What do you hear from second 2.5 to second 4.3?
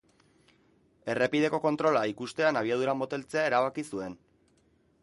abiadura moteltzea erabaki zuen.